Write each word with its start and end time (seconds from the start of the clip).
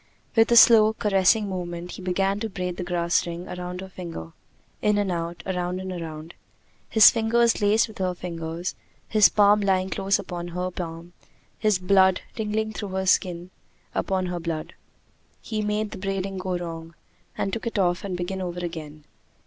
With 0.35 0.51
a 0.51 0.55
slow, 0.55 0.93
caressing 0.93 1.47
movement 1.47 1.91
he 1.91 2.01
began 2.01 2.39
to 2.39 2.49
braid 2.49 2.77
the 2.77 2.83
grass 2.83 3.27
ring 3.27 3.47
around 3.47 3.81
her 3.81 3.87
finger 3.89 4.31
in 4.81 4.97
and 4.97 5.11
out, 5.11 5.43
around 5.45 5.79
and 5.79 5.91
around, 5.91 6.33
his 6.89 7.11
fingers 7.11 7.61
laced 7.61 7.87
with 7.87 7.99
her 7.99 8.15
fingers, 8.15 8.73
his 9.07 9.29
palm 9.29 9.61
lying 9.61 9.91
close 9.91 10.17
upon 10.17 10.47
her 10.47 10.71
palm, 10.71 11.13
his 11.59 11.77
blood 11.77 12.21
tingling 12.35 12.73
through 12.73 12.93
the 12.93 13.05
skin 13.05 13.51
upon 13.93 14.25
her 14.25 14.39
blood. 14.39 14.73
He 15.39 15.61
made 15.61 15.91
the 15.91 15.99
braiding 15.99 16.39
go 16.39 16.57
wrong, 16.57 16.95
and 17.37 17.53
took 17.53 17.67
it 17.67 17.77
off 17.77 18.03
and 18.03 18.17
began 18.17 18.41
over 18.41 18.61
again. 18.65 19.03